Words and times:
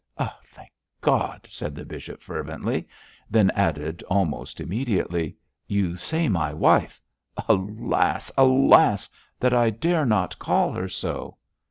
'Thank 0.17 0.71
God!' 0.99 1.45
said 1.47 1.75
the 1.75 1.85
bishop, 1.85 2.23
fervently; 2.23 2.87
then 3.29 3.51
added, 3.51 4.01
almost 4.09 4.59
immediately, 4.59 5.37
'You 5.67 5.95
say 5.95 6.27
my 6.27 6.51
wife. 6.51 6.99
Alas! 7.47 8.31
alas! 8.35 9.09
that 9.39 9.53
I 9.53 9.69
dare 9.69 10.07
not 10.07 10.39
call 10.39 10.71
her 10.73 10.87
so.' 10.89 11.37